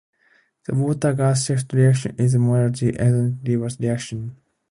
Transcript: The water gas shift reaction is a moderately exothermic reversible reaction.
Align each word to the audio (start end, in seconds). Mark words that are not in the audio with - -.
The 0.65 0.73
water 0.73 1.13
gas 1.13 1.45
shift 1.45 1.73
reaction 1.73 2.15
is 2.17 2.33
a 2.33 2.39
moderately 2.39 2.93
exothermic 2.93 3.47
reversible 3.47 3.85
reaction. 3.87 4.35